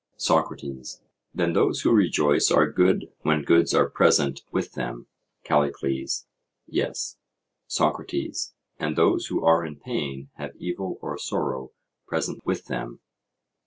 [0.17, 0.99] SOCRATES:
[1.31, 5.05] Then those who rejoice are good when goods are present with them?
[5.43, 6.25] CALLICLES:
[6.65, 7.17] Yes.
[7.67, 11.73] SOCRATES: And those who are in pain have evil or sorrow
[12.07, 12.99] present with them?